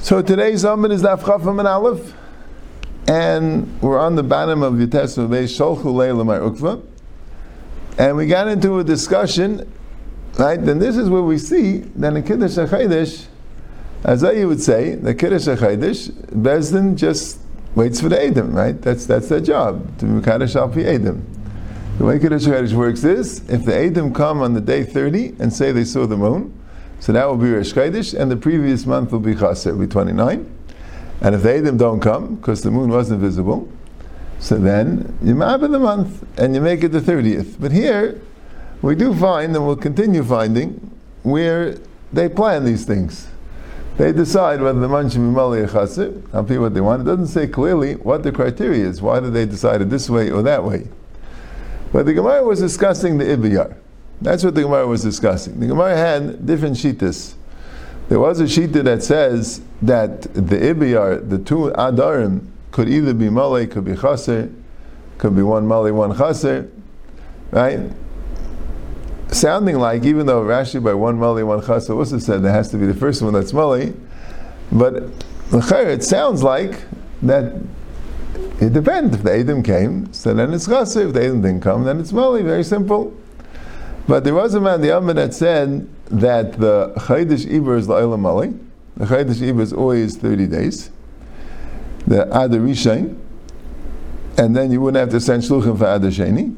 [0.00, 2.12] So today's Amid is Daf Chafam and Aleph,
[3.06, 6.84] and we're on the bottom of Yites Beis Sholchu Leilamar Ukva,
[7.98, 9.72] and we got into a discussion,
[10.38, 10.62] right?
[10.62, 13.26] Then this is where we see that in Kiddush HaChadosh,
[14.04, 16.10] as I would say, the Kiddush HaChadosh,
[16.42, 17.38] Bezdin just
[17.74, 18.78] waits for the Edom, right?
[18.82, 21.37] That's that's their job to Mekadosh Al Pi Edom.
[21.98, 25.52] The way Kiddush HaChadosh works is, if the Edom come on the day 30 and
[25.52, 26.56] say they saw the moon,
[27.00, 29.88] so that will be Rosh Chodesh, and the previous month will be Chaser, will be
[29.88, 30.48] 29.
[31.22, 33.68] And if the Edom don't come, because the moon wasn't visible,
[34.38, 37.56] so then you map the month and you make it the 30th.
[37.58, 38.22] But here,
[38.80, 41.78] we do find, and we'll continue finding, where
[42.12, 43.26] they plan these things.
[43.96, 47.02] They decide whether the month should be or Chaser, I'll tell what they want.
[47.02, 49.02] It doesn't say clearly what the criteria is.
[49.02, 50.86] Why did they decide it this way or that way?
[51.92, 53.76] But the Gemara was discussing the Ibiyar.
[54.20, 55.60] That's what the Gemara was discussing.
[55.60, 57.34] The Gemara had different shitas.
[58.08, 63.28] There was a shita that says that the ibiyar, the two adarim, could either be
[63.28, 64.50] malay, could be chaser,
[65.18, 66.70] could be one malay, one chaser,
[67.50, 67.80] right?
[69.30, 72.78] Sounding like, even though Rashi by one malay, one chaser also said there has to
[72.78, 73.92] be the first one that's malay,
[74.72, 75.02] but
[75.52, 76.80] it sounds like
[77.22, 77.54] that
[78.60, 79.16] it depends.
[79.16, 81.06] If the Edom came, so then it's chaser.
[81.06, 82.42] If the Edom didn't come, then it's malay.
[82.42, 83.16] Very simple.
[84.08, 88.20] But there was a man, the Amma, that said that the Chaydish Iber is La'ilam
[88.20, 88.54] Mali.
[88.96, 90.90] The Chaydish Iber is always 30 days.
[92.06, 93.18] The Adar Rishain.
[94.38, 96.56] And then you wouldn't have to send Shluchim for Adar Sheni.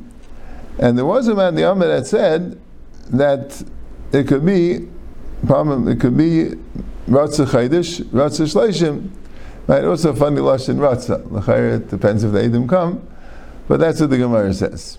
[0.79, 2.61] And there was a man, the Amma, that said
[3.09, 3.63] that
[4.13, 4.89] it could be,
[5.43, 6.55] it could be
[7.09, 9.11] Ratzah Chaydish, Ratzah Shleishim.
[9.71, 9.85] Right?
[9.85, 11.77] Also funny Lashon Ratzah.
[11.77, 13.07] It depends if the Edom come.
[13.69, 14.99] But that's what the Gemara says.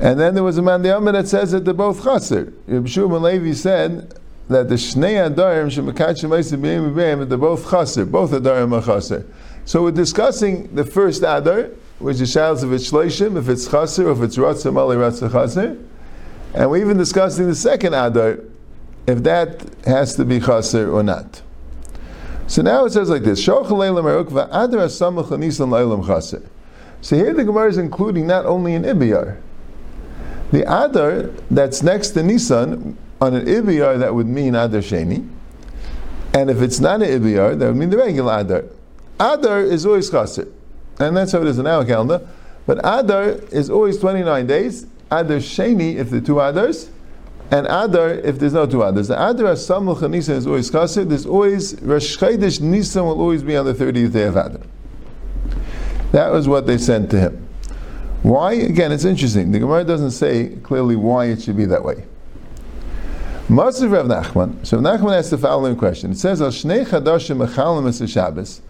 [0.00, 2.52] And then there was a man the Amr that says that they're both chaser.
[2.66, 8.04] Reb Shimon Levi said that the Shnei Adarim Shemakash Shemaisim B'Yim B'Yim they're both chaser.
[8.04, 9.24] Both Adarim are chaser.
[9.64, 11.70] So we're discussing the first Adar,
[12.00, 15.78] which is Shalos of its Shleishim, if it's chaser, if it's Ratzah Mali Ratzah chaser.
[16.54, 18.40] And we're even discussing the second Adar,
[19.06, 21.40] if that has to be chaser or not.
[22.46, 23.62] So now it says like this: So
[27.16, 29.40] here the Gemara is including not only an Ibiyar.
[30.52, 35.28] The Adar that's next to Nisan, on an Ibiyar, that would mean Adar Sheni.
[36.34, 38.64] And if it's not an Ibiyar, that would mean the regular Adar.
[39.18, 40.48] Adar is always Chaser.
[41.00, 42.28] And that's how it is in our calendar.
[42.66, 44.86] But Adar is always 29 days.
[45.10, 46.88] Adar Sheni, if the two Adars.
[47.50, 49.08] And Adar, if there's no two Adars.
[49.08, 51.04] The Adar Asamuch Nisan is always Chaser.
[51.04, 54.60] There's always, Rosh Chodesh Nisan will always be on the 30th day of Adar.
[56.12, 57.46] That was what they sent to him.
[58.22, 58.54] Why?
[58.54, 59.52] Again, it's interesting.
[59.52, 62.04] The Gemara doesn't say clearly why it should be that way.
[63.48, 64.64] Masav Rav Nachman.
[64.66, 66.12] So Rav Nachman asks the following question.
[66.12, 68.62] It says, "Al shnei chadashim mechalim es Shabbos,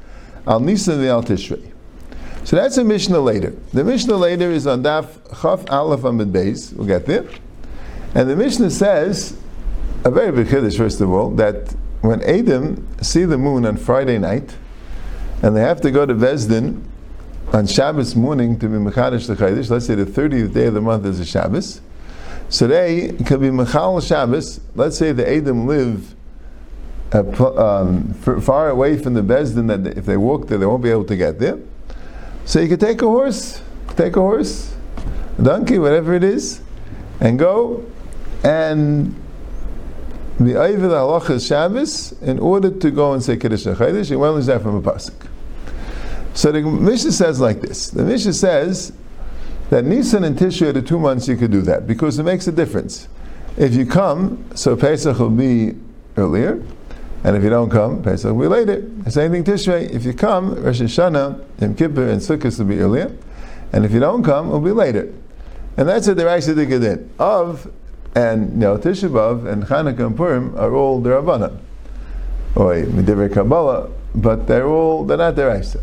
[0.48, 1.62] al nisan ve'al tishrei."
[2.42, 3.54] So that's a Mishnah later.
[3.72, 5.06] The Mishnah later is on Daf
[5.40, 6.72] Chaf Aleph Amid Beis.
[6.74, 7.24] We'll get there.
[8.14, 9.36] And the Mishnah says
[10.04, 14.18] a very big chiddush, first of all, that when Adam see the moon on Friday
[14.18, 14.54] night,
[15.42, 16.82] and they have to go to Vesdin
[17.52, 20.80] on Shabbos morning to be Mechadish the Chaydish, let's say the 30th day of the
[20.80, 21.80] month is a Shabbos.
[22.48, 24.60] So they could be Mechal Shabbos.
[24.74, 26.14] Let's say the Adam live
[27.12, 30.90] uh, um, far away from the Bezdin that if they walk there, they won't be
[30.90, 31.58] able to get there.
[32.44, 33.60] So you could take a horse,
[33.96, 34.74] take a horse,
[35.38, 36.60] a donkey, whatever it is,
[37.20, 37.84] and go
[38.44, 39.14] and
[40.38, 44.62] the Ayvid Halacha Shabbos in order to go and say Kiddush and well is that
[44.62, 45.28] from a pasuk.
[46.34, 47.90] So the Mishnah says like this.
[47.90, 48.92] The Mishnah says
[49.70, 52.46] that Nisan and Tishrei are the two months you could do that because it makes
[52.46, 53.08] a difference.
[53.56, 55.76] If you come, so Pesach will be
[56.16, 56.60] earlier,
[57.22, 58.82] and if you don't come, Pesach will be later.
[59.08, 59.88] Same thing Tishrei.
[59.90, 63.16] If you come, Rosh Hashanah, Yom Kippur, and Sukkot will be earlier,
[63.72, 65.12] and if you don't come, it will be later.
[65.76, 67.10] And that's what the Rashi did.
[67.18, 67.70] Of
[68.14, 71.58] and you know, Tisha B'av and Chanukah and Purim are all the Rabbanan,
[72.54, 75.80] or Kabbalah, but they're all they're not the Raisa.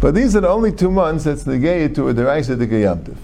[0.00, 3.16] But these are the only two months that's negated to a deraisa de Yamtiv.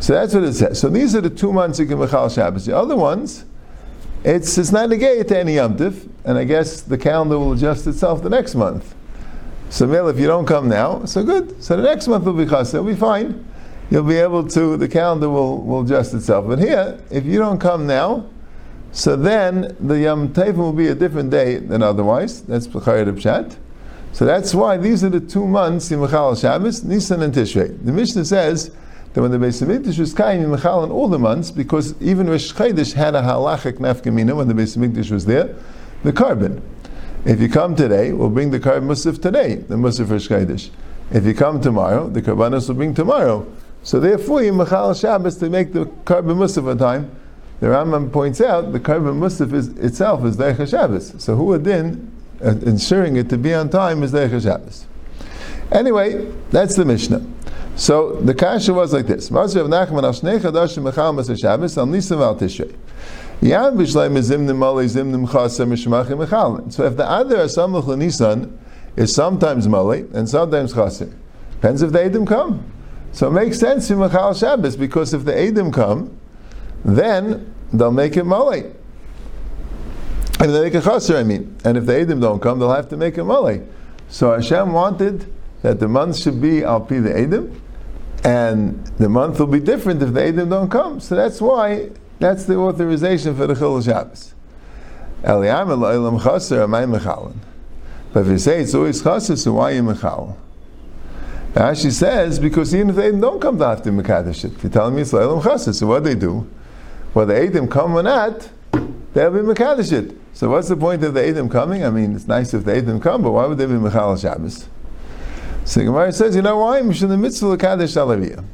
[0.00, 0.80] So that's what it says.
[0.80, 2.66] So these are the two months you can mechal Shabbos.
[2.66, 3.44] The other ones,
[4.24, 8.22] it's it's not negated to any Yamtiv, and I guess the calendar will adjust itself
[8.22, 8.94] the next month.
[9.70, 11.62] So Mel, if you don't come now, so good.
[11.62, 13.44] So the next month will be chas, it'll be fine.
[13.90, 14.76] You'll be able to.
[14.76, 16.46] The calendar will will adjust itself.
[16.48, 18.26] But here, if you don't come now,
[18.92, 22.42] so then the Yom Tov will be a different day than otherwise.
[22.42, 23.56] That's B'chayat Pshat.
[24.12, 27.84] So that's why these are the two months in Mechal Shabbos, Nisan and Tishrei.
[27.84, 28.70] The Mishnah says
[29.12, 32.52] that when the Beis Hamikdash was kaim Michal in all the months, because even Rosh
[32.52, 35.56] Chodesh had a halachic nafkamina when the Beis Hamikdash was there,
[36.04, 36.62] the karban.
[37.24, 40.70] If you come today, we'll bring the karban musaf today, the musaf Rosh.
[41.10, 43.44] If you come tomorrow, the karbanos will bring tomorrow.
[43.84, 47.14] So therefore, you Michal Shabbos to make the karban musaf on time.
[47.60, 51.14] The Rambam points out the karban musaf is itself is Deich Shabbos.
[51.22, 52.10] So who then
[52.42, 54.86] uh, ensuring it to be on time is Deich Shabbos.
[55.70, 57.24] Anyway, that's the Mishnah.
[57.76, 61.76] So the kasha was like this: Masri of Nachman al Shnei Chadashim Mechal Masar Shabbos
[61.76, 62.74] al Nisan al Tishrei.
[63.42, 66.72] Mali Zimnim Chasem Mishmachim Mechal.
[66.72, 68.58] So if the other Asamach Nisan
[68.96, 71.12] is sometimes Mali and sometimes Chasem,
[71.50, 72.64] depends if the Edom come.
[73.14, 76.18] So it makes sense in Mechal Shabbos because if the Edom come,
[76.84, 78.64] then they'll make it Mali.
[80.40, 81.56] And they make a chaser, I mean.
[81.64, 83.62] And if the Edom don't come, they'll have to make a Mali.
[84.08, 85.32] So Hashem wanted
[85.62, 87.62] that the month should be Al Pi the Edom,
[88.24, 90.98] and the month will be different if the Edom don't come.
[90.98, 94.34] So that's why, that's the authorization for the Chil Shabbos.
[95.22, 97.36] Eliyam Eloim Chaser, Amay Mechalin.
[98.12, 100.36] But if you say it's always Chaser, so why you Mechal?
[101.54, 104.96] Rashi says, because even if the Edom don't come to after Mekadosh it, you're telling
[104.96, 106.50] me it's Eloim Chaser, so what do they do?
[107.12, 108.48] Whether the Edom come or not,
[109.12, 110.16] they'll be Mekadosh it.
[110.32, 111.84] So what's the point of the Edom coming?
[111.84, 114.68] I mean, it's nice if the Edom come, but why would they be Mechal Shabbos?
[115.64, 116.80] So Gemara says, you know why?
[116.80, 118.44] Mishum the mitzvah Kadesh Alaviyah.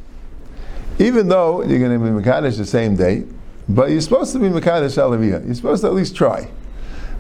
[0.99, 3.25] Even though you're going to be Mekadesh the same day,
[3.67, 5.47] but you're supposed to be Mekadesh Alaviyah.
[5.47, 6.51] You're supposed to at least try.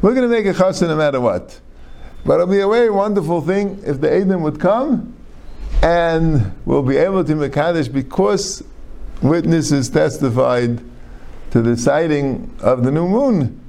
[0.02, 1.58] We're going to make a chassan no matter what.
[2.26, 5.16] But it'll be a very wonderful thing if the Edom would come
[5.82, 8.62] and we'll be able to Mekadesh because
[9.22, 10.82] witnesses testified
[11.50, 13.60] to the sighting of the new moon.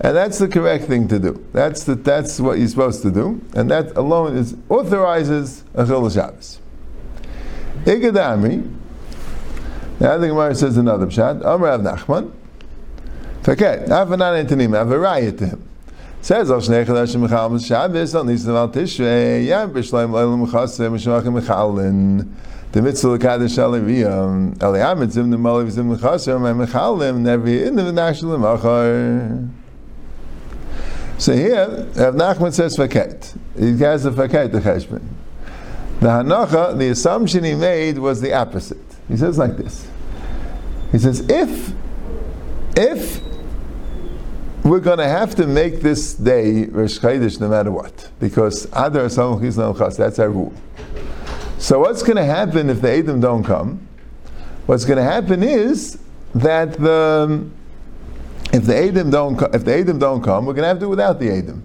[0.00, 1.44] And that's the correct thing to do.
[1.52, 3.44] That's, the, that's what you're supposed to do.
[3.54, 6.60] And that alone is authorizes a Chil Shabbos.
[7.84, 8.76] Igadami,
[9.98, 12.32] now the Gemara says another pshat, Amr Av Nachman,
[13.42, 15.67] Faket, Afanan Antonim, have a riot to him.
[16.20, 21.40] Says, Al Shnei Chadashim Mechal Shabbos, Al Nisan Al Tishrei, Yam Bishleim Leilam Mechasem, Mishmachim
[21.40, 22.28] Mechalin,
[22.72, 27.90] the mitzvah kadosh alaviyah eliyam zim the malav zim lechaser my mechalim never in the
[27.90, 29.48] national machar.
[31.16, 33.34] So here, Rav Nachman says faket.
[33.58, 35.02] He has a faket the cheshbon.
[36.00, 38.76] The hanacha, the assumption he made was the opposite.
[39.08, 39.88] He says like this.
[40.92, 41.72] He says if
[42.76, 43.22] if
[44.64, 49.08] we're going to have to make this day Rosh Chodesh no matter what, because Adar
[49.08, 49.56] Chis
[49.96, 50.52] that's our rule.
[51.58, 53.86] So what's going to happen if the Edom don't come?
[54.66, 55.98] What's going to happen is
[56.34, 57.48] that the
[58.52, 60.88] if the Edom don't if the Edom don't come, we're going to have to do
[60.88, 61.62] without the Edom.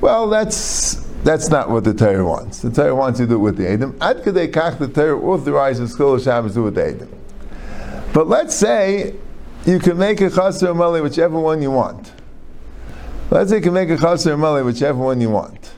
[0.00, 2.60] Well, that's that's not what the Torah wants.
[2.60, 3.96] The Torah wants you to do it with the Edom.
[4.00, 7.08] Ad kach the Torah authorizes Chil Shabbos to do with the Edom.
[8.12, 9.14] But let's say
[9.66, 12.12] you can make a chaser mali whichever one you want.
[13.30, 15.72] Let's say you can make a chaser mali whichever one you want.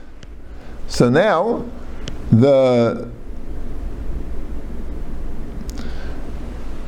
[0.87, 1.65] So now
[2.31, 3.09] the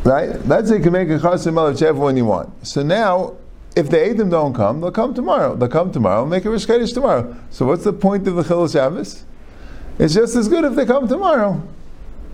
[0.03, 0.45] right?
[0.47, 2.67] Let's say you can make a chasim mal whichever one you want.
[2.67, 3.35] So now,
[3.75, 5.55] if the Edom don't come, they'll come tomorrow.
[5.55, 7.35] They'll come tomorrow, make a Rish tomorrow.
[7.49, 9.23] So what's the point of the Chil Shabbos?
[9.99, 11.61] It's just as good if they come tomorrow.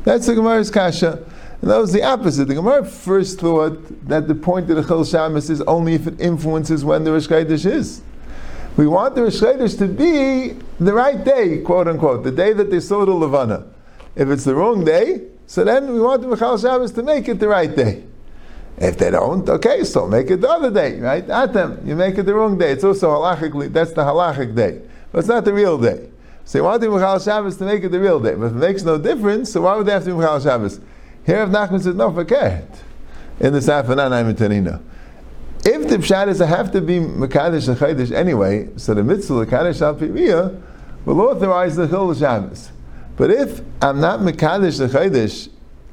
[0.04, 1.24] That's the Gemara's kasha.
[1.62, 2.48] And that was the opposite.
[2.48, 6.19] The Gemara first thought that the point of the Chil Shabbos is only if it
[6.21, 7.30] influences when the Rish
[7.66, 8.02] is.
[8.76, 9.40] We want the Rish
[9.76, 13.66] to be the right day, quote unquote, the day that they saw the Levana.
[14.16, 17.40] If it's the wrong day, so then we want the Michal Shabbos to make it
[17.40, 18.04] the right day.
[18.78, 21.26] If they don't, okay, so make it the other day, right?
[21.26, 22.71] Atem, you make it the wrong day.
[22.71, 24.81] It's also halachically, that's the halachic day.
[25.11, 26.09] But it's not the real day.
[26.45, 28.35] So you want the Michal Shabbos to make it the real day.
[28.35, 30.80] But it makes no difference, so why would they have to be Michal Shabbos?
[31.28, 32.81] Here if Nachman says, no, forget.
[33.40, 34.80] In the Safanan, I'm in
[35.66, 39.81] if the pshat is to have to be Mekadesh and anyway, so the mitzvah Mekadesh
[39.81, 40.62] al Piviyah
[41.04, 42.72] will authorize the Chil Shabbos.
[43.18, 45.50] But if I'm not Mekadesh the Chaydish,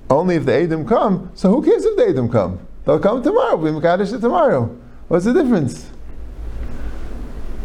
[0.09, 2.65] only if the Edom come, so who cares if the Edom come?
[2.85, 4.67] They'll come tomorrow, we Mekadesh it tomorrow.
[5.09, 5.91] What's the difference?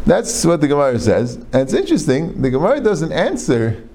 [0.04, 1.36] That's what the Gemara says.
[1.36, 3.86] And it's interesting, the Gemara doesn't answer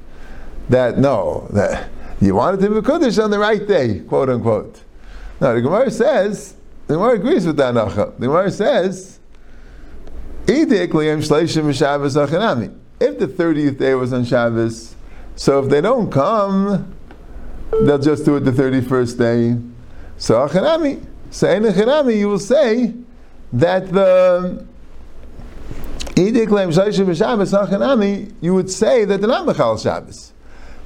[0.70, 1.90] that no, that
[2.22, 4.82] you wanted to be Kodesh on the right day, quote unquote.
[5.42, 6.56] Now, the Gemara says
[6.88, 7.74] the Gemara agrees with that.
[7.74, 9.20] The Gemara says,
[10.48, 10.88] If the
[13.28, 14.96] 30th day was on Shabbos,
[15.36, 16.96] so if they don't come,
[17.72, 19.58] they'll just do it the 31st day.
[20.18, 21.04] So Achanami.
[21.32, 22.94] So in Achanami, you will say
[23.52, 24.66] that the
[26.18, 26.32] you
[28.54, 30.32] would say that they're not Mechal Shabbos.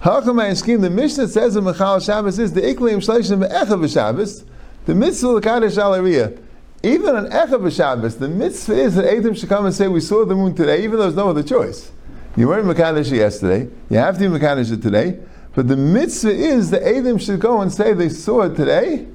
[0.02, 0.80] Hachamay scheme.
[0.80, 4.46] The Mishnah says in Mechal Shabbos is the Iklim Shleishim Echav Shabbos.
[4.86, 6.42] The mitzvah l'kadosh alariya.
[6.84, 10.24] Even on Echav Shabbos, the mitzvah is that Adam should come and say, "We saw
[10.24, 11.92] the moon today," even though there's no other choice.
[12.38, 13.68] You weren't Mekadosh yesterday.
[13.90, 15.20] You have to be Mekadosh today.
[15.54, 19.06] But the mitzvah is that Adam should go and say they saw it today,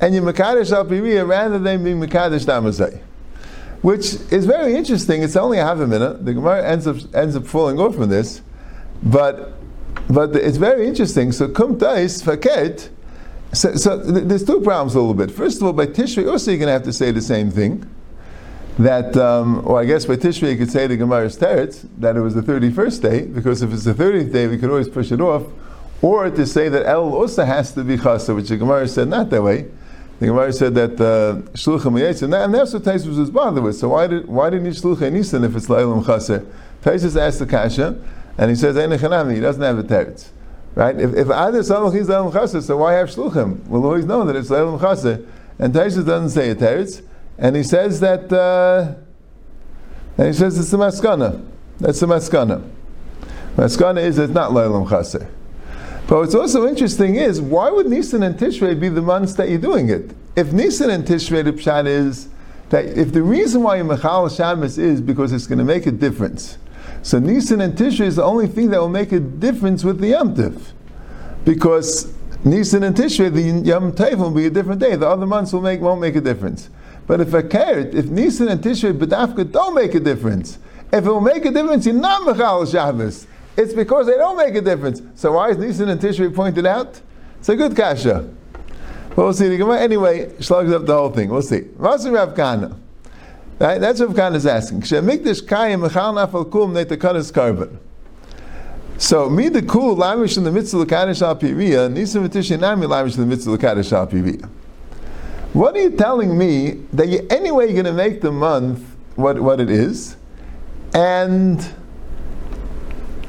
[0.00, 3.00] and you Mekadosh al rather than being Mekadosh Damazay
[3.82, 5.22] which is very interesting.
[5.22, 6.24] It's only a half a minute.
[6.24, 8.42] The Gemara ends up ends up falling off from this,
[9.04, 9.57] but
[10.08, 11.32] but it's very interesting.
[11.32, 12.88] So kum tais faket.
[13.52, 15.30] So, so there's two problems a little bit.
[15.30, 17.88] First of all, by Tishrei also you're going to have to say the same thing.
[18.78, 22.20] That, um, or I guess by Tishrei you could say the Gemara's teretz that it
[22.20, 25.20] was the 31st day, because if it's the 30th day, we could always push it
[25.20, 25.44] off.
[26.00, 29.30] Or to say that El also has to be chasa, which the Gemara said not
[29.30, 29.66] that way.
[30.20, 33.76] The Gemara said that shluchim uh, and that's what Taisus was bothered with.
[33.76, 36.46] So why did why didn't you shluchim nisan if it's la'ilam chaser?
[36.82, 38.00] Taisus asked the kasha,
[38.38, 38.90] and he says Ein
[39.30, 40.28] He doesn't have a teretz,
[40.76, 40.98] right?
[40.98, 43.66] If if either samach is la'ilam chaser, so why have shluchim?
[43.66, 45.26] We'll always know that it's la'ilam chaser.
[45.58, 47.02] And Taisus doesn't say a teretz,
[47.36, 48.94] and he says that, uh,
[50.16, 51.44] and he says it's a maskana.
[51.80, 52.66] That's a maskana.
[53.56, 55.28] Maskana is it's not la'ilam chaser.
[56.06, 59.58] But what's also interesting is why would Nisan and Tishrei be the months that you're
[59.58, 60.12] doing it?
[60.36, 62.28] If Nisan and Tishrei, the pshat is
[62.70, 65.90] that if the reason why you Mechal Shabbos is because it's going to make a
[65.90, 66.56] difference.
[67.08, 70.08] So Nisan and Tishrei is the only thing that will make a difference with the
[70.08, 70.74] Yom Tiv.
[71.42, 72.12] Because
[72.44, 74.94] Nisan and Tishrei, the Yom Tov will be a different day.
[74.94, 76.68] The other months will make, won't make a difference.
[77.06, 80.58] But if a carrot, if Nisan and Tishrei, B'dafka don't make a difference,
[80.92, 83.26] if it will make a difference, you're not Mechal Shabbos.
[83.56, 85.00] It's because they don't make a difference.
[85.14, 87.00] So why is Nisan and Tishrei pointed out?
[87.38, 88.28] It's a good kasha.
[89.08, 89.46] But we'll see.
[89.46, 91.30] Anyway, slugs up the whole thing.
[91.30, 91.60] We'll see.
[91.78, 92.78] Masim Rav Kana.
[93.58, 93.78] Right?
[93.78, 94.82] That's what Kana is asking.
[94.82, 97.76] Shemikdash kayim mechal nafal kum netakanas karban.
[98.98, 103.14] So, me the cool lamish in the mitzvah l'kadosh al piriya, nisan v'tishin nami lamish
[103.14, 104.48] in the mitzvah l'kadosh al piriya.
[105.52, 108.84] What are you telling me that you anyway you're going to make the month
[109.16, 110.16] what, what it is,
[110.94, 111.58] and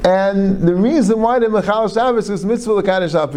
[0.04, 3.30] and the reason why the Mechal Shabbos is mitzvah l'kadosh al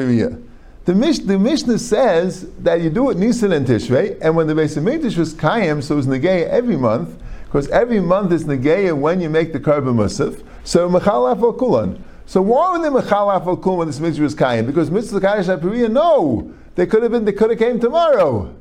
[0.85, 4.55] the, Mish, the Mishnah says that you do it Nisan and Tishrei, and when the
[4.55, 8.97] Beis Hamikdash was Kayim, so it was Negeya every month, because every month is Negeya
[8.97, 12.03] when you make the Karban Musaf, so Mechal Afal Kulan.
[12.27, 14.67] So why would they Mechal Afal Kulan when this mitzvah was Kayim?
[14.67, 16.53] Because mitzvah l'kadosh al no!
[16.75, 18.55] They could have been, they could have came tomorrow.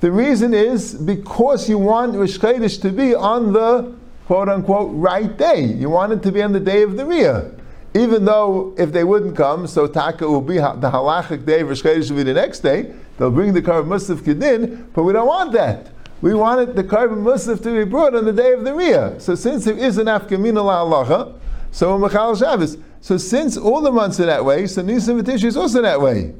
[0.00, 3.94] The reason is because you want Rish to be on the
[4.26, 5.62] quote unquote right day.
[5.64, 7.60] You want it to be on the day of the Riyah.
[7.94, 12.16] Even though if they wouldn't come, so Taka will be the halachic day, Rosh will
[12.16, 15.92] be the next day, they'll bring the Karban Musaf Kedin, but we don't want that.
[16.20, 19.20] We wanted the Karban Musaf to be brought on the day of the Riyah.
[19.20, 21.38] So since there is an Afkamina halacha,
[21.70, 22.78] so Machal Shabbos.
[23.00, 26.34] So since all the months are that way, so Nisan V'Tish is also that way.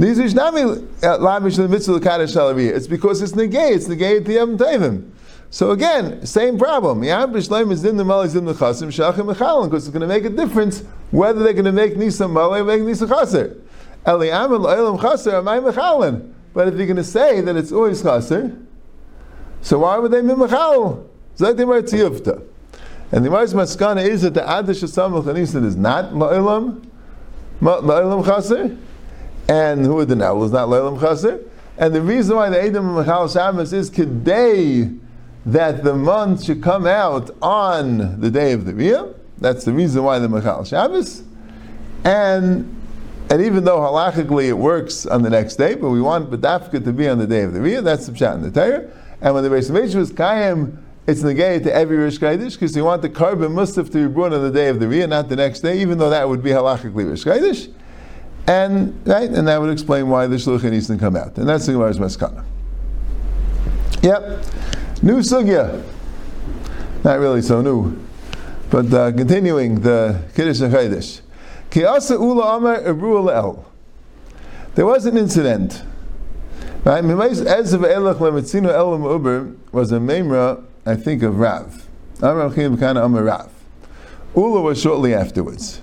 [0.00, 0.32] Uh, it's
[2.86, 5.10] because it's negay, it's negay at the Yom Tevim.
[5.50, 7.00] So again, same problem.
[7.00, 7.48] Because it's
[9.88, 13.08] going to make a difference whether they're going to make Nisa Malay or make Nisa
[13.08, 13.56] Chaser.
[14.04, 14.20] But
[16.68, 18.56] if you're going to say that it's always Chaser,
[19.62, 21.06] so why would they be Mechal?
[21.40, 21.56] And
[23.24, 26.84] the Mars Maskana is that the Adish Samach Nisan is not La'ilam,
[27.60, 28.76] La'ilam Chaser,
[29.48, 31.40] and who the Nawal is not La'ilam Chaser.
[31.78, 34.98] And the reason why the Edom Mechal Shabbos is Kedei
[35.52, 39.14] that the month should come out on the day of the Riyah.
[39.38, 41.22] That's the reason why the Mechal Shabbos.
[42.04, 42.74] And
[43.30, 46.92] and even though halachically it works on the next day, but we want Badafka to
[46.92, 48.90] be on the day of the Riyah, that's the Pshat in the Torah.
[49.20, 52.84] And when the Beis Hamikdash was Kayim, it's negated to every Rish Kaidish because you
[52.84, 55.36] want the Karban Musaf to be brought on the day of the Riyah, not the
[55.36, 57.72] next day, even though that would be halachically Rish Kaidish.
[58.46, 61.36] And right, and that would explain why the Shluchin needs to come out.
[61.38, 62.44] And that's the Gemara's Maskana.
[64.02, 64.44] Yep.
[65.02, 65.84] New sugya.
[67.04, 67.96] Not really so new.
[68.70, 71.20] But uh, continuing the Kiddush and Chaydish.
[71.70, 73.64] Ki asa ula amar el.
[74.74, 75.82] There was an incident.
[76.84, 77.04] Right?
[77.04, 81.86] Ez of elach lemitzinu elam uber was a memra, I think, of Rav.
[82.20, 83.52] Amar Achim Kana Amar Rav.
[84.34, 85.80] Ula was shortly afterwards.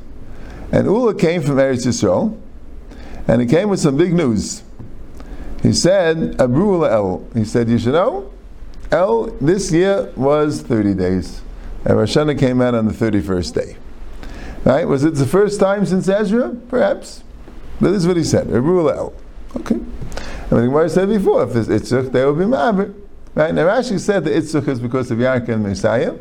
[0.71, 2.37] And Ula came from Eretz Yisrael,
[3.27, 4.63] and he came with some big news.
[5.61, 7.25] He said, Abru El.
[7.33, 8.31] He said, You should know,
[8.95, 11.41] El, this year was 30 days.
[11.83, 13.77] And Rosh Hashanah came out on the 31st day.
[14.63, 14.87] Right?
[14.87, 16.55] Was it the first time since Ezra?
[16.69, 17.23] Perhaps.
[17.79, 18.47] But this is what he said.
[18.47, 19.13] A Rule El.
[19.57, 19.75] Okay.
[19.75, 22.93] And the Gemara said before, if it's Itzuk, they will be Ma'abir.
[23.35, 23.53] Right?
[23.53, 26.15] Now Rashi said that Itzuk is because of Yarka and Messiah.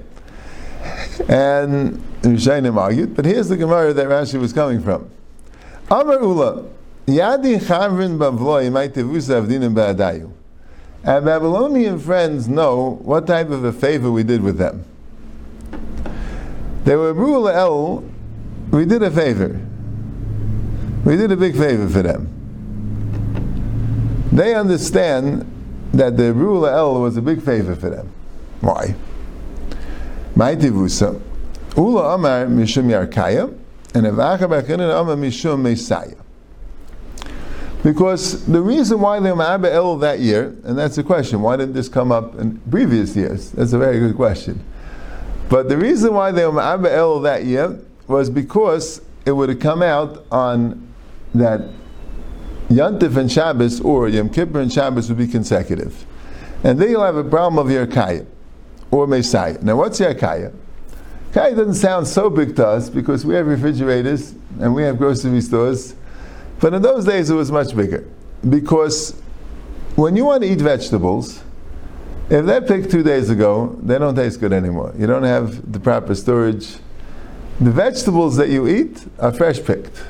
[1.28, 5.08] And Rishayim argued, but here's the Gemara that Rashi was coming from.
[5.90, 6.64] Amar Ula,
[7.06, 10.30] Yadi Chavrin Bavloi Maitivusa Avdinim Ba'adayu.
[11.06, 14.84] Our Babylonian friends know what type of a favor we did with them.
[16.84, 18.04] They were Rula El,
[18.70, 19.60] we did a favor.
[21.04, 22.30] We did a big favor for them.
[24.32, 25.50] They understand
[25.92, 28.10] that the Rula El was a big favor for them.
[28.60, 28.94] Why?
[30.34, 31.20] Maitivusa.
[31.76, 33.48] Ula Amar Mishum Yarkaya,
[33.94, 36.16] and Avacha Bachinan Amar Mishum Messiah.
[37.84, 41.56] Because the reason why they were Ma'aba El that year, and that's the question, why
[41.56, 43.50] didn't this come up in previous years?
[43.52, 44.64] That's a very good question.
[45.50, 49.60] But the reason why they were Ma'aba El that year was because it would have
[49.60, 50.88] come out on
[51.34, 51.60] that
[52.70, 56.06] Yantif and Shabbos or Yom Kippur and Shabbos would be consecutive.
[56.62, 58.24] And then you'll have a problem of Yerkaya
[58.90, 59.58] or Messiah.
[59.60, 60.54] Now, what's Yerkaya?
[61.32, 65.42] Yerkaya doesn't sound so big to us because we have refrigerators and we have grocery
[65.42, 65.94] stores
[66.64, 68.08] but in those days it was much bigger.
[68.48, 69.10] Because
[69.96, 71.42] when you want to eat vegetables,
[72.30, 74.94] if they're picked two days ago, they don't taste good anymore.
[74.98, 76.76] You don't have the proper storage.
[77.60, 80.02] The vegetables that you eat are fresh picked.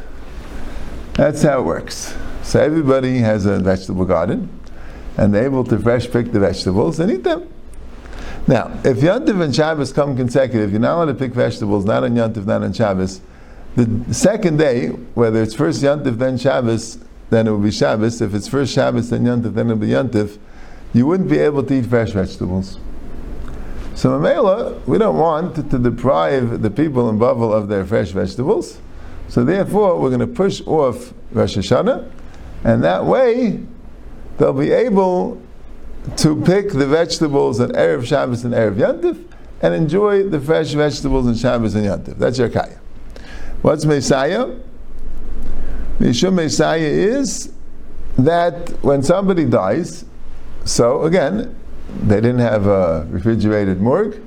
[1.15, 2.17] That's how it works.
[2.45, 4.49] So everybody has a vegetable garden,
[5.17, 7.53] and they're able to fresh pick the vegetables and eat them.
[8.47, 12.15] Now, if Yantiv and Shabbos come consecutive, you're not allowed to pick vegetables, not on
[12.15, 13.21] Yantiv, not on Shabbos,
[13.77, 16.99] the second day, whether it's first Yantif, then Shabbos,
[17.31, 18.21] then it will be Shabbos.
[18.21, 20.39] If it's first Shabbos, then Yantif, then it will be Yantif.
[20.93, 22.79] You wouldn't be able to eat fresh vegetables.
[23.97, 28.79] So Mamela, we don't want to deprive the people in Bavel of their fresh vegetables.
[29.29, 32.11] So therefore, we're going to push off Rosh Hashanah,
[32.63, 33.61] and that way
[34.39, 35.41] they'll be able
[36.17, 39.25] to pick the vegetables at Erev Shabbos and Erev Yantif,
[39.63, 42.19] and enjoy the fresh vegetables in Shabbos and Yantif.
[42.19, 42.79] That's your kaya.
[43.65, 44.55] What's Messiah?
[45.99, 47.51] Mishum Messiah is
[48.19, 50.05] that when somebody dies,
[50.67, 51.57] so again,
[52.03, 54.21] they didn't have a refrigerated morgue.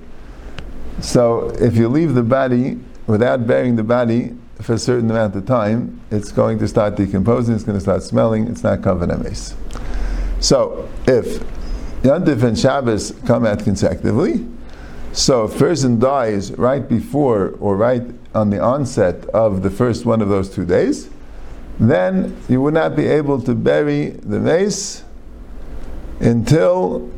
[1.02, 5.46] So if you leave the body without burying the body for a certain amount of
[5.46, 9.54] time, it's going to start decomposing, it's going to start smelling, it's not covered emes.
[10.40, 11.44] So if
[12.02, 14.48] Yantif and Shabbos come out consecutively,
[15.14, 20.06] so if a person dies right before or right on the onset of the first
[20.06, 21.10] one of those two days,
[21.80, 25.04] then you would not be able to bury the mace
[26.20, 27.12] until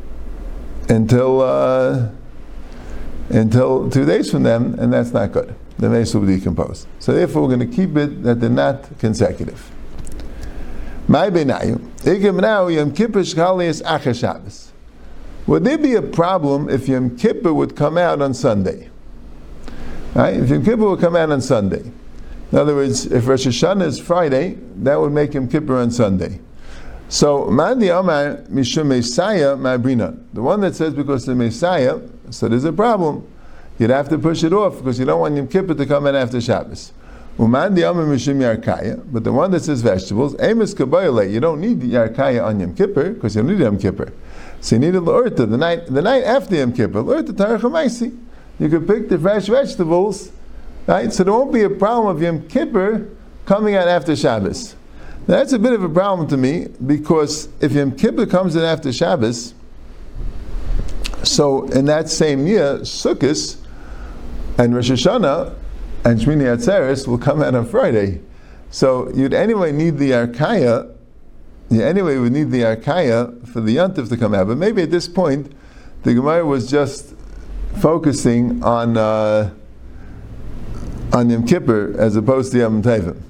[0.88, 2.08] until uh,
[3.28, 5.54] until two days from then, and that's not good.
[5.78, 6.86] The mace will decompose.
[6.98, 9.70] So therefore, we're going to keep it that they're not consecutive.
[11.06, 11.30] My.
[15.46, 18.89] Would there be a problem if Yom Kippur would come out on Sunday?
[20.14, 20.34] Right?
[20.34, 21.92] If Yom Kippur would come out on Sunday.
[22.50, 26.40] In other words, if Rosh Hashanah is Friday, that would make Yom Kippur on Sunday.
[27.08, 29.56] So, Mandi Messiah.
[29.56, 33.26] The one that says because the Messiah, so there's a problem.
[33.78, 36.14] You'd have to push it off because you don't want Yom Kippur to come in
[36.16, 36.92] after Shabbos.
[37.38, 43.36] But the one that says vegetables, Amos you don't need Yarkaya on Yom Kippur because
[43.36, 44.12] you don't need Yom Kippur.
[44.60, 47.32] So you needed L'urta, the night, the night after Yom Kippur, L'urta.
[48.60, 50.30] You could pick the fresh vegetables,
[50.86, 51.12] right?
[51.12, 53.08] So there won't be a problem of Yom Kippur
[53.46, 54.76] coming out after Shabbos.
[55.26, 58.62] Now, that's a bit of a problem to me because if Yom Kippur comes in
[58.62, 59.54] after Shabbos,
[61.24, 63.56] so in that same year, Sukkot
[64.58, 65.56] and Rosh Hashanah
[66.04, 68.20] and Shmini Atzeres will come out on Friday.
[68.70, 70.94] So you'd anyway need the Arkaya
[71.70, 74.48] yeah, anyway, we need the Arkaya for the Yantif to come out.
[74.48, 75.52] But maybe at this point,
[76.02, 77.14] the Gemara was just
[77.78, 79.50] focusing on uh,
[81.12, 83.20] on Yom Kippur as opposed to Yom Tovim.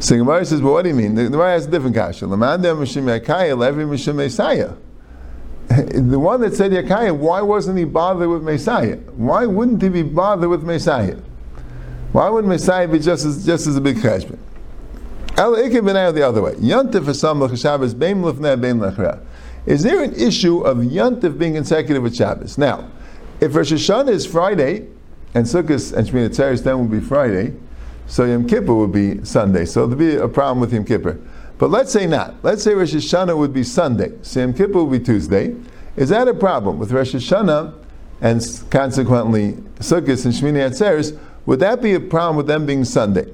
[0.00, 1.14] So Gemara says, well, what do you mean?
[1.14, 2.26] The Gemara has a different kasha.
[2.26, 2.36] The
[6.18, 8.96] one that said Yakaya, why wasn't he bothered with Messiah?
[8.96, 11.18] Why wouldn't he be bothered with Messiah?
[12.12, 14.38] Why wouldn't Messiah be just as, just as a big cheshbon?
[15.36, 16.54] the other way.
[16.54, 19.20] Yantif for Shabbos, Beim Lefnei, Beim.
[19.66, 22.58] Is there an issue of Yantif being consecutive with Shabbos?
[22.58, 22.88] Now,
[23.40, 24.86] if Rosh Hashanah is Friday,
[25.34, 27.54] and Sukkot and Shmini Atzeres then would be Friday,
[28.06, 29.64] so Yom Kippur would be Sunday.
[29.64, 31.18] So there'd be a problem with Yom Kippur.
[31.58, 32.34] But let's say not.
[32.42, 35.54] Let's say Rosh Hashanah would be Sunday, so Yom Kippur would be Tuesday.
[35.96, 37.74] Is that a problem with Rosh Hashanah
[38.20, 41.18] and consequently Sukkot and Shmini Atzeres?
[41.46, 43.32] Would that be a problem with them being Sunday?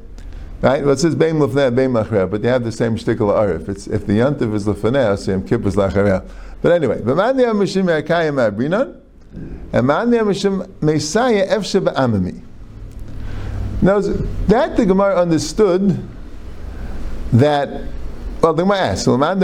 [0.60, 0.82] Right?
[0.82, 3.68] Well, it says beim lefnei, beim lachrei, but they have the same shtickle arif.
[3.68, 6.26] It's if the yantiv is lefnei, so yom kippur is lachrei.
[6.62, 9.00] But anyway, v'man yam mishim yakayim abrinon,
[13.82, 16.08] Now, that the Gemara understood
[17.32, 17.82] that,
[18.40, 19.38] well, the Gemara asks, the one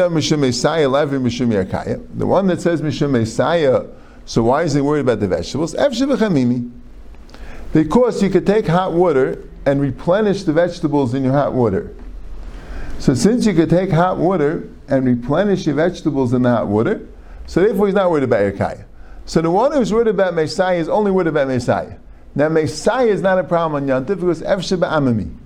[2.47, 3.85] that says Mishum Messiah,
[4.25, 5.75] so why is he worried about the vegetables?
[7.73, 11.95] Because you could take hot water and replenish the vegetables in your hot water.
[12.99, 17.07] So since you could take hot water and replenish your vegetables in the hot water,
[17.47, 18.85] so therefore he's not worried about your kaya.
[19.25, 21.97] So the one who's worried about Messiah is only worried about Messiah.
[22.35, 25.37] Now Messiah is not a problem on Yantif because Efsheba Amami.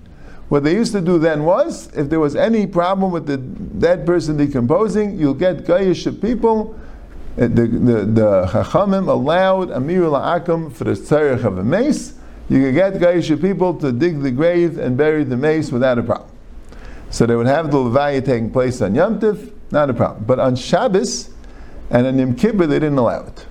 [0.49, 4.05] What they used to do then was, if there was any problem with the dead
[4.05, 6.79] person decomposing, you'll get Gayish people.
[7.37, 12.13] Uh, the, the, the Chachamim allowed Amir La'akim for the tzarech of a mace.
[12.49, 16.03] You could get Gayish people to dig the grave and bury the mace without a
[16.03, 16.31] problem.
[17.09, 20.23] So they would have the Levaya taking place on Yom Tif, not a problem.
[20.25, 21.29] But on Shabbos
[21.89, 23.45] and on Yom Kippur, they didn't allow it.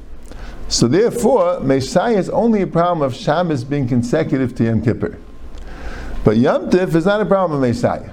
[0.68, 5.18] So therefore, Messiah is only a problem of Shabbos being consecutive to Yom Kippur.
[6.24, 8.10] But Yom Tif is not a problem of Messiah.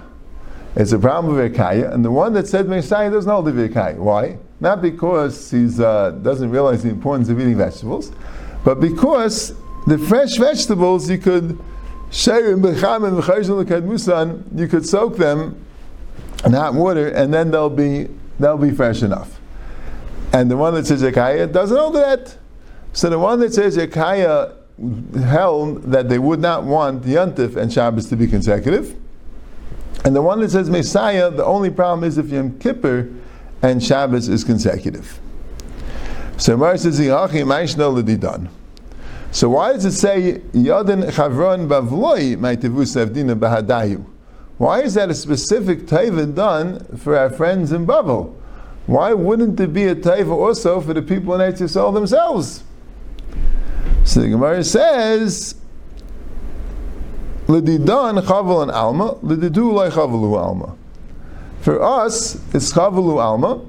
[0.75, 3.97] It's a problem of Ekaya, and the one that said Messiah doesn't hold the Ekaya.
[3.97, 4.37] Why?
[4.59, 8.11] Not because he uh, doesn't realize the importance of eating vegetables,
[8.63, 9.53] but because
[9.87, 11.59] the fresh vegetables you could
[12.11, 12.57] you
[14.67, 15.65] could soak them
[16.45, 18.07] in hot water, and then they'll be
[18.39, 19.39] they'll be fresh enough.
[20.31, 22.37] And the one that says Ekaya doesn't hold that.
[22.93, 24.55] So the one that says Ekaya
[25.25, 28.95] held that they would not want Yantif and Shabbos to be consecutive.
[30.05, 33.09] And the one that says Messiah, the only problem is if Yom Kippur
[33.61, 35.19] and Shabbos is consecutive.
[36.37, 36.97] So Mar says.
[36.97, 37.09] So
[39.49, 44.05] why does it say Yadin Chavron Bavloi Maitivusavdina Bahadayu?
[44.57, 48.35] Why is that a specific taiva done for our friends in Bavel?
[48.85, 52.63] Why wouldn't there be a taiva also for the people in Eretz Yisrael themselves?
[54.05, 55.55] So the Gemara says,
[57.47, 60.75] L'didan chaval and alma, l'didu loy chavalu alma.
[61.61, 63.61] For us, it's chavalu alma,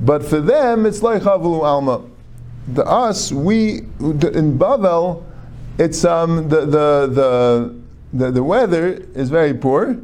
[0.00, 2.02] but for them, it's loy chavalu alma.
[2.68, 5.24] The us, we in Bavel,
[5.78, 7.80] it's um the the the
[8.12, 9.98] the, the weather is very poor,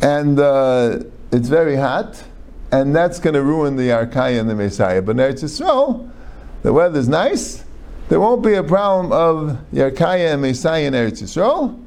[0.00, 1.00] and uh,
[1.32, 2.24] it's very hot,
[2.72, 5.00] and that's going to ruin the Arkaya and the Messiah.
[5.00, 6.10] But in Eretz Yisrael,
[6.62, 7.63] the weather's nice
[8.08, 11.80] there won't be a problem of Yarkaya and Messiah in Eretz Yisrael,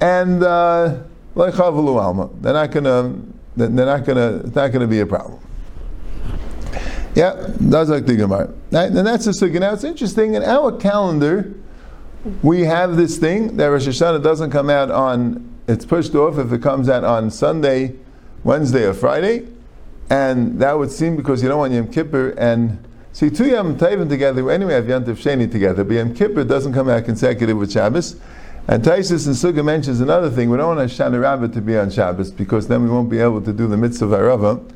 [0.00, 1.02] and uh,
[1.36, 2.30] Alma.
[2.40, 3.16] They're not gonna.
[3.56, 4.42] They're not gonna.
[4.44, 5.40] It's not gonna be a problem.
[7.14, 8.54] Yeah, that's like the Gemara.
[8.70, 9.58] And that's the sukkah.
[9.58, 11.52] Now it's interesting in our calendar.
[12.42, 15.44] We have this thing that Rosh Hashanah doesn't come out on.
[15.66, 17.94] It's pushed off if it comes out on Sunday,
[18.44, 19.48] Wednesday, or Friday,
[20.08, 22.78] and that would seem because you don't want Yom Kippur and
[23.18, 26.72] See, two Yom Tovim together, anyway have Yom Tov Sheni together, but Yom Kippur doesn't
[26.72, 28.14] come out consecutive with Shabbos.
[28.68, 30.50] And Taisus and Sukkah mentions another thing.
[30.50, 33.42] We don't want Shana Rabbah to be on Shabbos because then we won't be able
[33.42, 34.72] to do the mitzvah of Arava.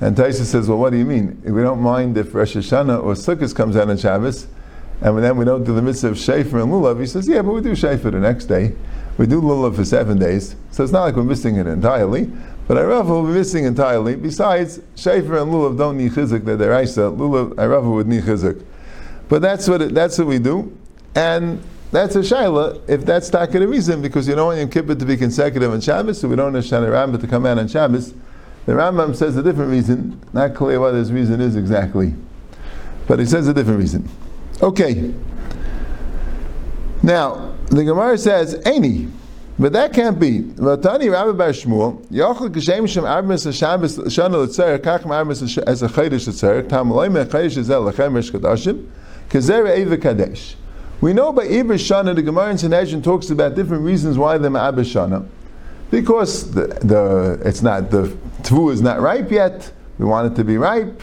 [0.00, 1.40] And Taisus says, well, what do you mean?
[1.44, 4.48] We don't mind if Rosh Hashanah or Sukkot comes out on Shabbos,
[5.00, 6.98] and then we don't do the mitzvah of Shefer and Lulav.
[6.98, 8.74] He says, yeah, but we do Shefer the next day.
[9.18, 10.56] We do Lulav for seven days.
[10.72, 12.32] So it's not like we're missing it entirely.
[12.66, 14.16] But Arava will be missing entirely.
[14.16, 17.14] Besides, Shafer and Lulav don't need chizuk, they're deraisa.
[17.14, 18.64] Lulav, Arava would need chizuk.
[19.28, 20.76] But that's what, it, that's what we do.
[21.14, 24.70] And that's a shaila, if that's not going to reason, because you don't want Yom
[24.70, 27.58] Kippur to be consecutive on Shabbos, so we don't want Shana Rabbah to come out
[27.58, 28.14] on Shabbos.
[28.66, 30.20] The Rambam says a different reason.
[30.32, 32.14] Not clear what his reason is exactly.
[33.06, 34.08] But he says a different reason.
[34.62, 35.12] Okay.
[37.02, 39.10] Now, the Gemara says, Aini.
[39.56, 40.40] But that can't be.
[40.40, 45.88] Vatani Rabbi Bar Shmuel, Yochel Shem Shana Letzer, Kach Armis as a
[46.68, 46.92] Tam
[49.78, 50.56] Eva Kadesh.
[51.00, 54.50] We know by Iber Shana, the Gemara in Sanhedrin talks about different reasons why they're
[54.50, 55.26] Ma'abah Shana.
[55.90, 58.08] Because the, the, it's not, the
[58.42, 61.02] Tvu is not ripe yet, we want it to be ripe.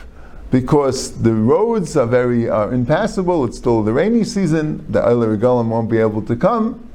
[0.49, 5.89] Because the roads are very are impassable, it's still the rainy season, the Eiler won't
[5.89, 6.90] be able to come.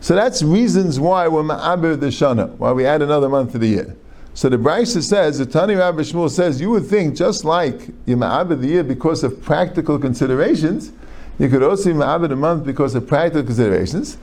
[0.00, 3.66] So that's reasons why we're ma'abir the shana, why we add another month to the
[3.66, 3.96] year.
[4.34, 8.16] So the Brisa says, the Tani Rabbi Shmuel says, you would think just like you
[8.16, 10.92] ma'abir the year because of practical considerations,
[11.38, 14.18] you could also ma'abir the month because of practical considerations.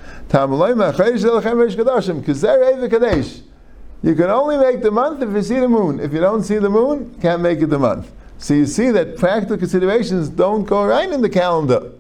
[4.04, 6.00] You can only make the month if you see the moon.
[6.00, 8.12] If you don't see the moon, can't make it the month.
[8.38, 11.92] So you see that practical considerations don't go right in the calendar.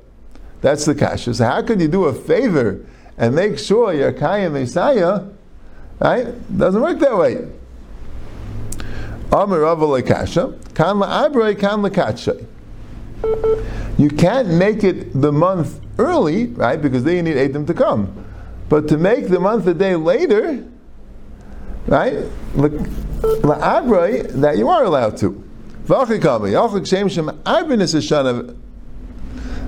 [0.61, 1.33] That's the kasha.
[1.33, 2.85] So how could you do a favor
[3.17, 4.11] and make sure you're
[4.49, 5.23] Messiah,
[5.99, 6.57] right?
[6.57, 7.47] Doesn't work that way.
[9.31, 12.45] Amar Lekasha, Kan La'abrei, Kan Lekatshai.
[13.97, 16.81] You can't make it the month early, right?
[16.81, 18.25] Because then you need Edom to come.
[18.69, 20.65] But to make the month a day later,
[21.87, 22.13] right?
[22.53, 25.43] La'abrai, that you are allowed to.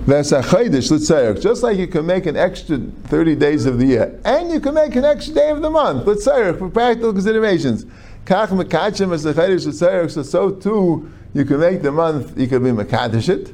[0.08, 4.76] Just like you can make an extra 30 days of the year, and you can
[4.76, 7.86] make an extra day of the month, let's say, for practical considerations.
[8.28, 8.46] So,
[10.24, 13.54] so too, you can make the month, you can be Makadish it.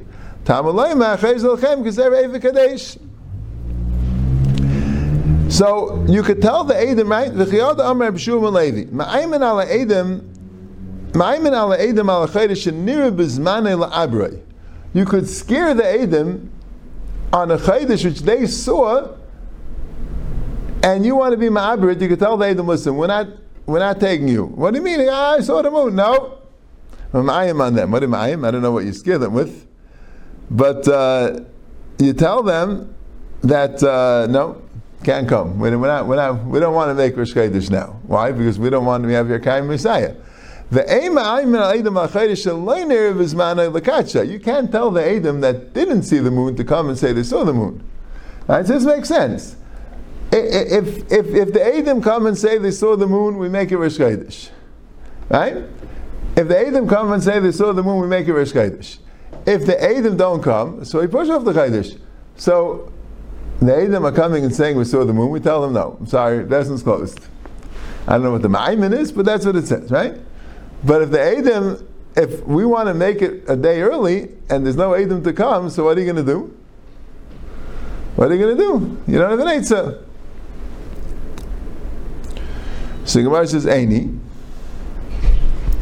[5.52, 7.32] So you could tell the Edom, right?
[7.32, 8.86] V'chiyad Amar B'shuv Levi.
[8.92, 10.22] Ma'aymin ala Edom,
[11.12, 14.42] ma'aymin ala Edom ala Chaydish nira b'zmane la'abrei.
[14.94, 16.52] You could scare the Edom
[17.32, 19.16] on a Chaydish which they saw,
[20.84, 23.28] and you want to be Ma'abrit, you could tell the Edom, listen, we're not,
[23.66, 24.46] we're not taking you.
[24.46, 25.08] What do you mean?
[25.10, 25.96] Ah, I saw the moon.
[25.96, 26.40] No.
[27.14, 27.92] I'm Ma'ayim on them.
[27.92, 28.32] What am I?
[28.32, 29.68] I don't know what you scare them with.
[30.50, 31.42] But uh,
[31.98, 32.94] you tell them
[33.42, 34.62] that, uh, no,
[35.04, 35.60] can't come.
[35.60, 38.00] We're, not, we're not, we don't want to make Rosh Chodesh now.
[38.04, 38.32] Why?
[38.32, 40.16] Because we don't want to have your Kaim Messiah.
[40.72, 40.84] The
[44.26, 47.24] You can't tell the Adam that didn't see the moon to come and say they
[47.24, 47.84] saw the moon.
[48.48, 48.66] Right?
[48.66, 49.58] So this makes sense.
[50.32, 53.78] If, if, if the Adam come and say they saw the moon, we make it
[53.78, 54.50] Rosh Chodesh.
[55.30, 55.58] Right?
[56.38, 59.00] If the Adam come and say they saw the moon, we make it Rosh Chodesh.
[59.46, 62.00] If the Adam don't come, so we push off the Chodesh.
[62.38, 62.94] So
[63.62, 65.98] the Edom are coming and saying we saw the moon, we tell them no.
[66.00, 67.20] I'm sorry, lesson's closed.
[68.08, 70.16] I don't know what the Ma'imin is, but that's what it says, right?
[70.84, 74.76] But if the Edom, if we want to make it a day early and there's
[74.76, 76.58] no Edom to come, so what are you going to do?
[78.16, 79.12] What are you going to do?
[79.12, 80.04] You don't have an Eitzah.
[83.06, 84.20] So Gemara says, Eini.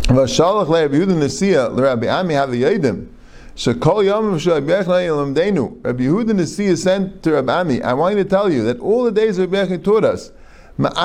[0.04, 3.08] Vashalach le'Rabbi Yehuda Nesiya l'Rabbi Ami have the Yedim.
[3.56, 7.82] Shekol Yom Rabbi Yehuda Nasi sent to Rabbi Ami.
[7.82, 10.32] I want you to tell you that all the days Rabbi Yechon taught us.
[10.82, 10.96] Rabbi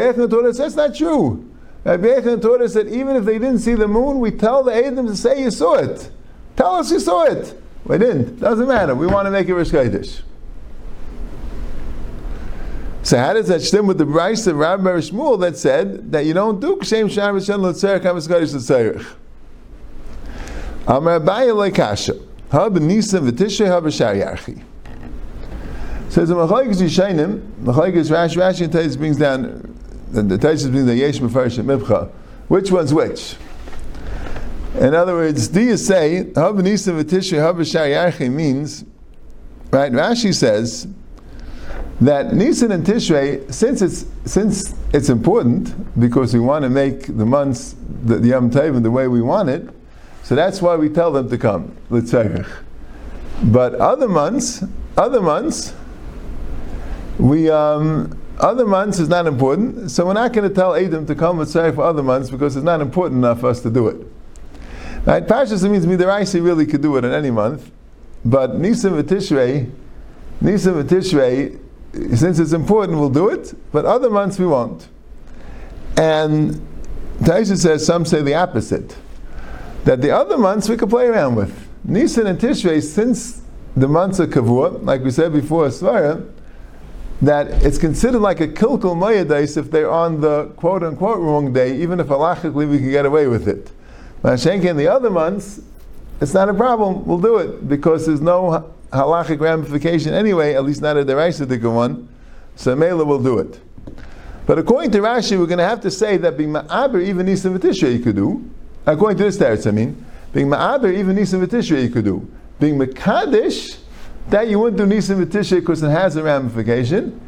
[0.00, 1.48] Yechon taught us that's not true.
[1.84, 4.74] Rabbi Yechon taught us that even if they didn't see the moon, we tell the
[4.74, 6.10] Edom to say you saw it.
[6.56, 7.56] Tell us you saw it.
[7.84, 8.40] We didn't.
[8.40, 8.96] Doesn't matter.
[8.96, 9.70] We want to make it Rish
[13.04, 16.34] so how does that stem with the Bryce of Rabbi Shmuel that said that you
[16.34, 19.16] don't do Kshem Shabbos Shem L'Tzerich HaMes Kodesh?
[20.86, 24.62] Amar Abaye Leikasha Hab Nisan V'Tishrei Hab Yarchi
[26.08, 29.74] Says the Machlekes Yishainim, Machlekes Rash Rashi and Tais brings down
[30.10, 32.10] the, the Tais brings the Yesh Mefarish Mibcha.
[32.48, 33.36] Which one's which?
[34.80, 38.84] In other words, do you say Hab Nisan V'Tishrei Hab Yarchi means
[39.70, 39.92] right?
[39.92, 40.86] Rashi says
[42.00, 47.26] that Nisan and Tishrei, since it's since it's important because we want to make the
[47.26, 49.68] months the, the Yom Tovim the way we want it,
[50.22, 51.76] so that's why we tell them to come.
[51.90, 54.64] But other months,
[54.96, 55.74] other months,
[57.18, 61.14] we um, other months is not important, so we're not going to tell Adam to
[61.14, 64.06] come L'tzerich for other months because it's not important enough for us to do it.
[65.04, 65.26] Right?
[65.26, 67.70] Pashas means Midaraisi really could do it in any month,
[68.24, 69.70] but and Tishrei,
[70.40, 70.48] and
[70.88, 71.58] Tishrei
[72.14, 74.88] since it's important, we'll do it, but other months we won't.
[75.96, 76.60] And
[77.20, 78.96] Taisha says, some say the opposite.
[79.84, 81.68] That the other months we could play around with.
[81.84, 83.42] Nisan and Tishrei, since
[83.76, 86.28] the months of Kavur, like we said before, Svara,
[87.22, 91.76] that it's considered like a kilkul mayadais if they're on the quote unquote wrong day,
[91.76, 93.72] even if halachically we can get away with it.
[94.22, 95.60] Mashenka in the other months,
[96.20, 100.80] it's not a problem, we'll do it because there's no halachic ramification anyway, at least
[100.80, 102.08] not a deraisa one,
[102.56, 103.60] so Mela will do it.
[104.46, 107.56] But according to Rashi, we're going to have to say that being ma'aber even nisan
[107.58, 108.50] v'tishrei you could do.
[108.86, 112.26] According to this teretz, I mean, being ma'aber even nisan v'tishrei you could do.
[112.58, 113.78] Being mekadesh,
[114.30, 117.20] that you wouldn't do nisan v'tishrei because it has a ramification,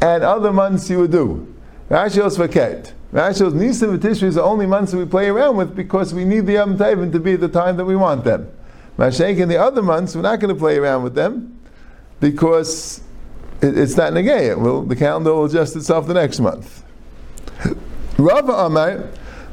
[0.00, 1.54] and other months you would do.
[1.90, 2.92] Rashi also vaket.
[3.12, 6.24] Rashi says nisan v'tishrei is the only months that we play around with because we
[6.24, 8.50] need the Yom Tovim to be at the time that we want them.
[8.98, 11.58] Mashayk in the other months, we're not going to play around with them
[12.20, 13.02] because
[13.60, 14.56] it, it's not negayah.
[14.56, 16.84] Well, the calendar will adjust itself the next month.
[18.16, 19.08] Rava Amar,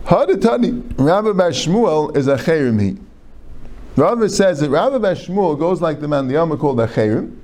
[0.05, 2.97] Hadatani, Rabbi Bashmuel is a cherim he.
[3.95, 7.37] Rava says that Rabbi Bashmuel goes like the man the Yama called a cherim.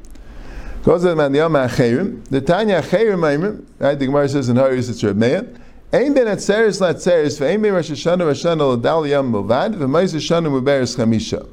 [0.83, 2.25] Goes like the man the Yama a cherim.
[2.29, 3.99] The Tanya cherim right?
[3.99, 5.47] The Gemara says in Haris it's Reb Meir.
[5.93, 10.13] Ein ben atzeres la atzeres, ve'ein ben Rosh Hashanah Rosh Hashanah l'dal yam milvad, ve'mais
[10.13, 11.47] Hashanah muberes chamisha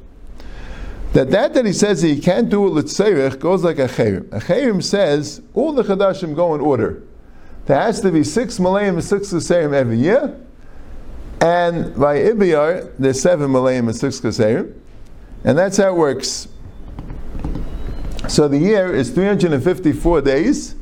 [1.15, 4.27] that that that he says that he can't do it l'tzeirich goes like a chayrim.
[4.33, 7.01] A chayrim says all the chadashim go in order.
[7.67, 10.37] There has to be six malayim and six l'seirim every year,
[11.39, 14.73] And by Ibiyar, there's seven Malayim and six Kaserim.
[15.45, 16.47] And that's how it works.
[18.27, 20.75] So the year is 354 days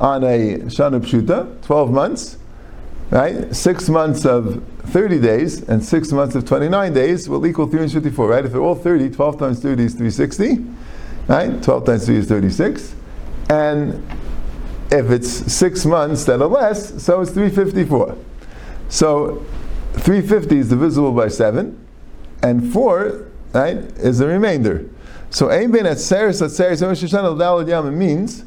[0.00, 2.38] on a Shana Pshuta, 12 months,
[3.10, 3.54] right?
[3.54, 8.44] Six months of 30 days and six months of 29 days will equal 354, right?
[8.44, 10.64] If they're all 30, 12 times 30 is 360,
[11.26, 11.60] right?
[11.60, 12.94] 12 times 3 is 36.
[13.50, 14.06] And
[14.92, 18.16] if it's six months that are less, so it's 354.
[18.88, 19.44] So
[19.94, 21.84] 350 is divisible by 7,
[22.42, 23.25] and 4,
[23.60, 24.88] right, is the remainder.
[25.30, 28.44] So Ein Ben Atzeres Atzeres Rosh Hashanah Dalad Yam means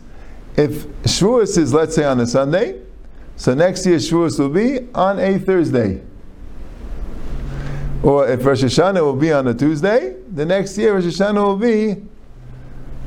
[0.55, 2.81] if Shavuos is let's say on a Sunday,
[3.35, 6.01] so next year Shavuos will be on a Thursday.
[8.01, 11.57] Or if Rosh Hashanah will be on a Tuesday, the next year Rosh Hashanah will
[11.57, 12.01] be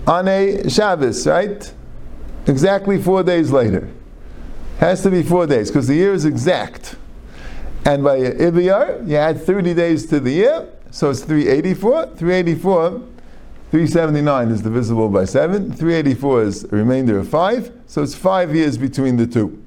[0.06, 1.72] on a Shabbos, right?
[2.46, 3.88] Exactly four days later.
[4.78, 6.96] Has to be four days because the year is exact.
[7.84, 12.06] And by Ibiyar, you add 30 days to the year, so it's 384.
[12.16, 12.90] 384,
[13.70, 15.72] 379 is divisible by 7.
[15.72, 19.64] 384 is a remainder of 5, so it's 5 years between the two.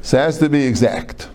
[0.00, 1.28] So it has to be exact.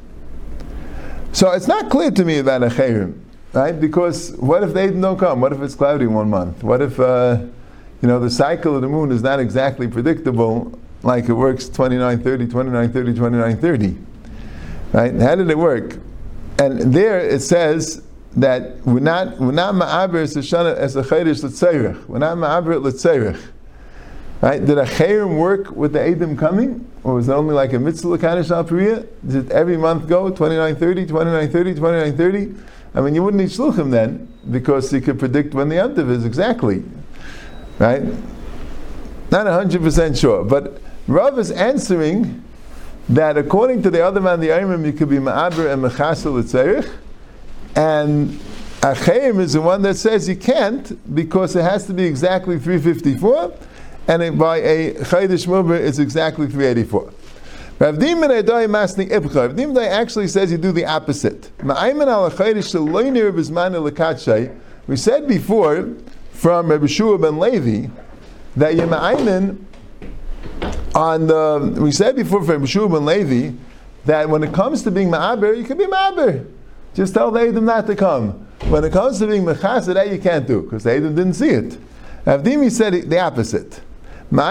[1.31, 3.19] So it's not clear to me about a chayrim,
[3.53, 3.79] right?
[3.79, 5.41] Because what if they don't come?
[5.41, 6.63] What if it's cloudy one month?
[6.63, 7.37] What if, uh,
[8.01, 12.23] you know, the cycle of the moon is not exactly predictable, like it works 29,
[12.23, 13.97] 30, 29, 30, 29, 30.
[14.91, 15.13] Right?
[15.21, 15.99] How did it work?
[16.57, 18.01] And there it says
[18.35, 22.07] that we're not we're not ma'aber as a shana as a chayrish l'tzeirich.
[22.07, 23.41] We're not ma'aber l'tzeirich.
[24.41, 24.65] Right?
[24.65, 26.89] Did a chayrim work with the Edom coming?
[27.03, 31.05] Or was it only like a mitzvah l'kadish al Did every month go 29, 30,
[31.05, 32.55] 29, 30, 29, 30?
[32.95, 36.25] I mean, you wouldn't need shluchim then because you could predict when the yontiv is
[36.25, 36.83] exactly.
[37.79, 38.03] Right?
[39.31, 40.43] Not 100% sure.
[40.43, 42.43] But Rav is answering
[43.09, 46.89] that according to the other man, the Ayrim, you could be Ma'abir and Mechasel Tzerich,
[47.75, 48.29] and
[48.81, 53.53] Achayim is the one that says you can't because it has to be exactly 354,
[54.07, 57.13] and by a Chaydish Mubir it's exactly 384.
[57.79, 59.57] Rav Dimin Adai Masni Ibcha.
[59.57, 61.49] Rav actually says you do the opposite.
[64.87, 65.95] We said before
[66.31, 67.87] from Rabbi Shua ben Levi
[68.55, 68.87] that you're
[70.95, 73.55] on the, we said before from Shub and Levi
[74.05, 76.45] that when it comes to being Ma'aber, you can be Ma'aber.
[76.93, 78.47] Just tell the Edom not to come.
[78.69, 81.49] When it comes to being Mechasa, that you can't do, because the Edom didn't see
[81.49, 81.77] it.
[82.25, 83.81] Avdimi said the opposite.
[84.31, 84.41] The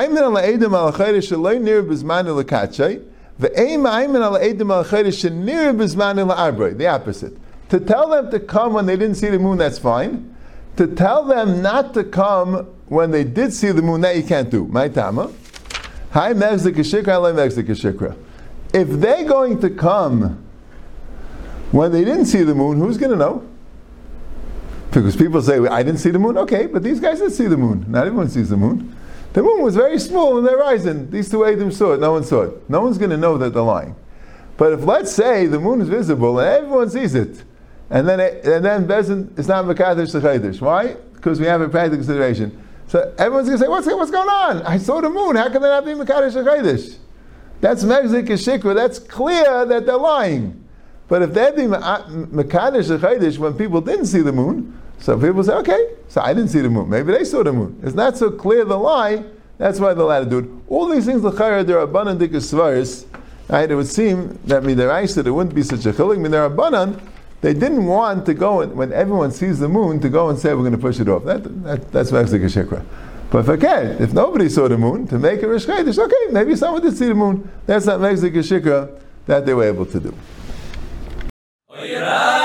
[6.87, 7.33] opposite.
[7.71, 10.37] To tell them to come when they didn't see the moon, that's fine.
[10.77, 14.51] To tell them not to come when they did see the moon, that you can't
[14.51, 14.67] do.
[14.67, 15.33] My tama.
[16.11, 16.63] Hi If
[18.89, 20.45] they're going to come
[21.73, 23.49] when they didn't see the moon, who's going to know?
[24.93, 26.37] Because people say, I didn't see the moon.
[26.37, 27.87] Okay, but these guys did see the moon.
[27.89, 28.95] Not everyone sees the moon.
[29.33, 31.11] The moon was very small in the horizon.
[31.11, 32.01] These two Adam saw it.
[32.01, 32.69] No one saw it.
[32.69, 33.97] No one's going to know that they're lying.
[34.59, 37.43] But if let's say the moon is visible and everyone sees it,
[37.89, 40.61] and then it, and then Bezin is not Makadosh Chaydish.
[40.61, 40.95] Why?
[41.15, 42.63] Because we have a practical consideration.
[42.89, 44.63] So everyone's going to say, what's, what's going on?
[44.63, 45.37] I saw the moon.
[45.37, 46.97] How can they not be Mekadosh HaChadosh?
[47.63, 48.75] That's Megzik Shikra.
[48.75, 50.62] That's clear that they're lying.
[51.13, 55.53] But if they'd be Mekadosh HaChadosh when people didn't see the moon, so people say,
[55.53, 56.89] okay, so I didn't see the moon.
[56.89, 57.79] Maybe they saw the moon.
[57.83, 59.23] It's not so clear the lie.
[59.59, 60.49] That's why do it.
[60.69, 63.05] All these things, l'chayra, there are abundant svaris.
[63.47, 63.71] Right?
[63.71, 66.17] It would seem that midiraisa there wouldn't be such a chilik.
[66.17, 67.11] Midirabanan, they are banan
[67.43, 70.55] they didn't want to go and, when everyone sees the moon to go and say
[70.55, 71.25] we're going to push it off.
[71.25, 72.87] That, that, that's Mexic Shikra.
[73.31, 76.57] But if I can, if nobody saw the moon to make a Rish okay, maybe
[76.57, 77.51] someone did see the moon.
[77.67, 80.15] That's not Mexic Shikra that they were able to do.
[81.81, 82.42] Oyera!